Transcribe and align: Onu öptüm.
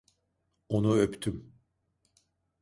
Onu 0.69 0.95
öptüm. 0.97 1.53